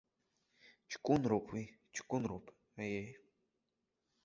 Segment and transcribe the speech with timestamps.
[0.91, 1.63] Ҷкәынроуп уи,
[1.93, 2.45] ҷкәынроуп,
[2.81, 3.09] аиеи.